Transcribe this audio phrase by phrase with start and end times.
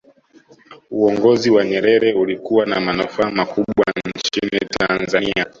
[0.91, 5.45] uongozi wa nyerere ulikuwa na manufaa makubwa nchini tanzania